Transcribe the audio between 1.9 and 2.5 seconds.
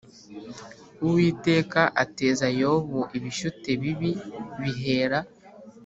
ateza